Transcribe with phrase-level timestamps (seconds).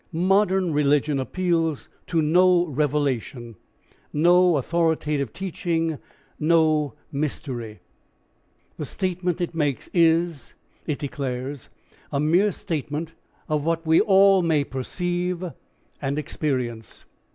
[0.13, 3.55] Modern religion appeals to no revelation,
[4.11, 5.99] no authoritative teaching,
[6.39, 7.81] no mystery.
[8.77, 10.55] The statement it makes is,
[10.87, 11.69] it declares,
[12.11, 13.13] a mere statement
[13.47, 15.45] of what we may all perceive
[16.01, 17.05] and experience.